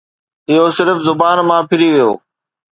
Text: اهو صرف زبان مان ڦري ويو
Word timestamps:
اهو 0.49 0.65
صرف 0.77 0.97
زبان 1.07 1.37
مان 1.47 1.61
ڦري 1.69 1.89
ويو 1.93 2.11